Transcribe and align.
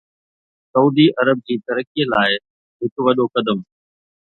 سعودي 0.71 1.07
عرب 1.19 1.39
جي 1.47 1.55
ترقي 1.67 2.03
لاء 2.15 2.29
هڪ 2.81 2.93
وڏو 3.09 3.25
قدم 3.39 3.59